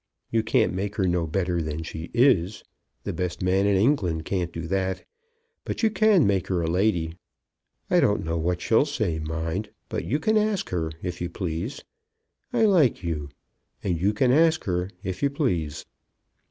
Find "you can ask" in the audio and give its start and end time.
10.03-10.69, 14.01-14.63